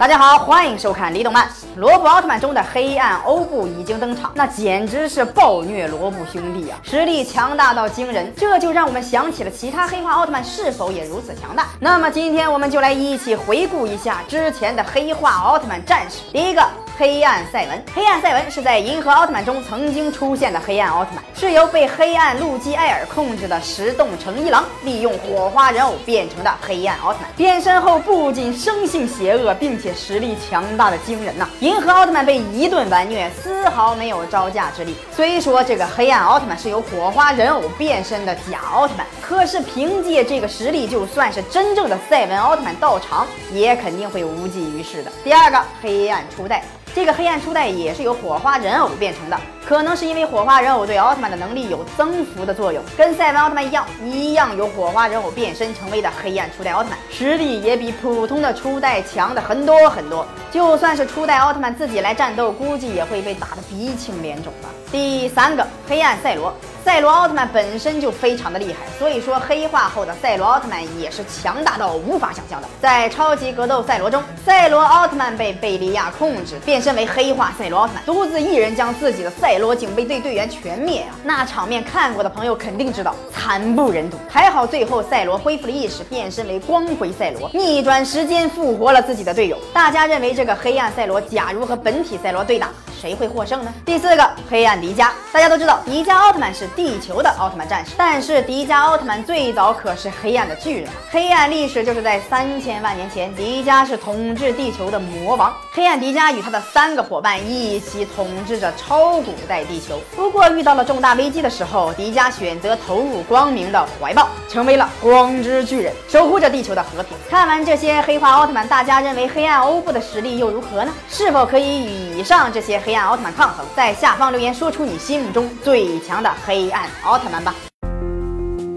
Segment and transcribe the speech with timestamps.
[0.00, 1.46] 大家好，欢迎收看《李动漫》。
[1.76, 11.66] 罗布奥特曼中的黑暗欧布已经登场，那简直是暴虐罗布兄弟啊，实力强大到惊人，这就让我们想起了其他黑化奥特曼是否也如此强大。
[11.78, 16.22] 那么今天我们就来一起回顾一下之前的黑化奥特曼战士。
[16.32, 16.66] 第一个。
[17.00, 27.30] 黑暗赛文，黑暗赛文是在银河奥特曼中曾经出现的黑暗奥特曼，是由被黑暗路基艾尔控制的石洞成一郎利用火花人偶变成的黑暗奥特曼。
[27.38, 31.48] 变身后不仅生性邪恶，并且实力强大的惊人呐！
[31.60, 34.94] 银河奥特曼被一顿完虐，丝毫没有招架之力。
[35.10, 45.10] 虽说这个黑暗奥特曼是由火花人偶变身的假奥特曼，可是凭借这个实力，就算是真正的赛文奥特曼到场，也肯定会无济于事的。
[45.24, 46.62] 第二个，黑暗初代。
[46.94, 60.26] 这个黑暗初代也是由火花人偶变成的，可能是因为火花人偶对奥特曼的能力有增幅的作用，跟赛文奥特曼一样，一样由火花人偶变身成为的黑暗初代奥特曼，实力也比普通的初代强的很多很多。
[60.50, 64.68] 就算是初代奥特曼自己来战斗，估计也会被打得鼻青脸肿吧。
[64.90, 66.52] 第三个，黑暗赛罗。
[66.90, 72.66] 赛罗奥特曼本身就非常的厉害，所以说黑化后的赛罗奥特曼也是强大到无法想象的。
[72.82, 81.14] 在超级格斗赛罗中，赛罗奥特曼被贝利亚控制，变身为黑化赛罗奥特曼，独自一人将自己的赛罗警备队队员全灭啊！
[81.22, 84.16] 那场面看过的朋友肯定知道惨不忍睹。
[84.28, 89.56] 还好最后赛罗恢复了意识，变身为光辉赛罗，逆转时间复活了自己的队友。
[89.72, 92.68] 大家认为这个黑暗赛罗假如和本体赛罗对打？
[93.00, 93.72] 谁会获胜呢？
[93.86, 100.90] 第四个黑暗迪迦，大家都知道迪迦奥特曼是地球的奥特曼战士，但是迪迦奥特曼最早可是黑暗的巨人。
[101.10, 105.50] 黑暗历史就是在三千万年前，迪迦是统治地球的魔王。
[105.72, 109.98] 黑暗迪迦与他的三个伙伴一起统治着超古代地球。
[110.14, 117.16] 不过遇到了重大危机的时候，迪迦选择投入光明的怀抱，成为了光之巨人，守护着地球的和平。
[117.30, 120.92] 看完这些黑化奥特曼，大家认为黑暗欧布的实力又如何呢？
[121.08, 122.89] 是否可以与以上这些黑？
[122.90, 127.54] 黑暗奥特曼抗衡，在下方留言说出你心目中最强的黑暗奥特曼吧。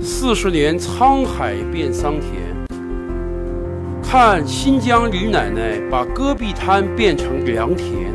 [0.00, 2.30] 四十年沧海变桑田，
[4.08, 8.14] 看新疆李奶奶把戈壁滩变成良田。